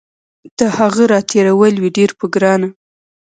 [0.57, 2.69] د هغه راتېرول وي ډیر په ګرانه